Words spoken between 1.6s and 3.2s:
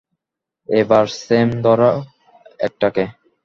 ধরো একটাকে!